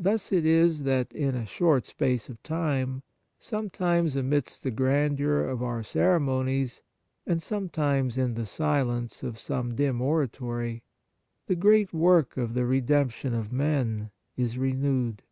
[0.00, 3.04] Thus it is that in a short space of time,
[3.38, 6.82] sometimes amidst the grandeur of our ceremonies,
[7.24, 10.82] and sometimes in the silence of some dim oratory,
[11.46, 15.22] the great work of the redemption of men is renewed.